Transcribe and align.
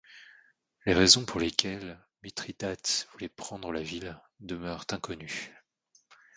Les 0.87 0.95
raisons 0.95 1.25
pour 1.25 1.39
lesquelles 1.39 1.99
Mithridate 2.23 3.07
voulait 3.11 3.29
prendre 3.29 3.71
la 3.71 3.83
ville 3.83 4.19
demeurent 4.39 4.85
inconnues. 4.89 5.51